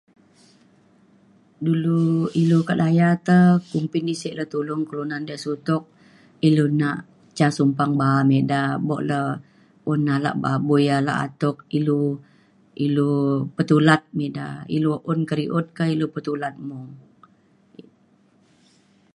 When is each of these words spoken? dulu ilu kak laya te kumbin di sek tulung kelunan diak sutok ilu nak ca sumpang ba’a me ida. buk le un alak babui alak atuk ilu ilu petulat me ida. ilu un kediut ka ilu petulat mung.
dulu 1.65 2.01
ilu 2.41 2.59
kak 2.67 2.79
laya 2.81 3.09
te 3.27 3.37
kumbin 3.71 4.03
di 4.09 4.15
sek 4.21 4.33
tulung 4.53 4.81
kelunan 4.87 5.21
diak 5.27 5.41
sutok 5.43 5.83
ilu 6.47 6.65
nak 6.79 6.97
ca 7.37 7.47
sumpang 7.57 7.93
ba’a 8.01 8.21
me 8.29 8.35
ida. 8.43 8.61
buk 8.87 9.01
le 9.09 9.21
un 9.91 10.01
alak 10.15 10.35
babui 10.43 10.85
alak 10.99 11.19
atuk 11.25 11.57
ilu 11.77 11.99
ilu 12.85 13.09
petulat 13.55 14.01
me 14.17 14.23
ida. 14.29 14.47
ilu 14.75 14.91
un 15.11 15.19
kediut 15.29 15.65
ka 15.77 15.83
ilu 15.93 16.05
petulat 16.13 16.55
mung. 16.67 16.89